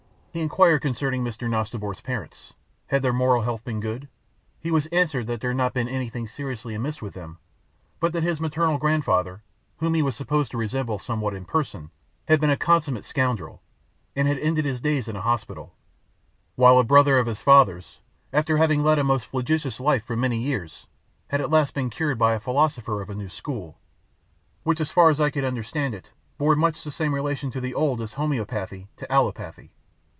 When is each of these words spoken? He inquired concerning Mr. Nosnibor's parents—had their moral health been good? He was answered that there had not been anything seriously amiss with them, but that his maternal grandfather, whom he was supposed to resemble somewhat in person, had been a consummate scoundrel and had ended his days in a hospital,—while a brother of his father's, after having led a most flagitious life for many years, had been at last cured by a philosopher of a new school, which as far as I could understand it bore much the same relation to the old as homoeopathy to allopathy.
He 0.33 0.39
inquired 0.39 0.81
concerning 0.81 1.25
Mr. 1.25 1.49
Nosnibor's 1.49 1.99
parents—had 1.99 3.01
their 3.01 3.11
moral 3.11 3.41
health 3.41 3.65
been 3.65 3.81
good? 3.81 4.07
He 4.61 4.71
was 4.71 4.85
answered 4.85 5.27
that 5.27 5.41
there 5.41 5.49
had 5.49 5.57
not 5.57 5.73
been 5.73 5.89
anything 5.89 6.25
seriously 6.25 6.73
amiss 6.73 7.01
with 7.01 7.13
them, 7.13 7.37
but 7.99 8.13
that 8.13 8.23
his 8.23 8.39
maternal 8.39 8.77
grandfather, 8.77 9.43
whom 9.79 9.93
he 9.93 10.01
was 10.01 10.15
supposed 10.15 10.49
to 10.51 10.57
resemble 10.57 10.97
somewhat 10.99 11.33
in 11.33 11.43
person, 11.43 11.91
had 12.29 12.39
been 12.39 12.49
a 12.49 12.55
consummate 12.55 13.03
scoundrel 13.03 13.61
and 14.15 14.25
had 14.25 14.37
ended 14.39 14.63
his 14.63 14.79
days 14.79 15.09
in 15.09 15.17
a 15.17 15.21
hospital,—while 15.21 16.79
a 16.79 16.85
brother 16.85 17.19
of 17.19 17.27
his 17.27 17.41
father's, 17.41 17.99
after 18.31 18.55
having 18.55 18.83
led 18.85 18.99
a 18.99 19.03
most 19.03 19.25
flagitious 19.25 19.81
life 19.81 20.05
for 20.05 20.15
many 20.15 20.37
years, 20.37 20.87
had 21.27 21.39
been 21.39 21.43
at 21.43 21.51
last 21.51 21.75
cured 21.91 22.17
by 22.17 22.35
a 22.35 22.39
philosopher 22.39 23.01
of 23.01 23.09
a 23.09 23.15
new 23.15 23.27
school, 23.27 23.77
which 24.63 24.79
as 24.79 24.91
far 24.91 25.09
as 25.09 25.19
I 25.19 25.29
could 25.29 25.43
understand 25.43 25.93
it 25.93 26.09
bore 26.37 26.55
much 26.55 26.85
the 26.85 26.89
same 26.91 27.13
relation 27.13 27.51
to 27.51 27.59
the 27.59 27.73
old 27.73 27.99
as 27.99 28.13
homoeopathy 28.13 28.87
to 28.95 29.05
allopathy. 29.11 29.71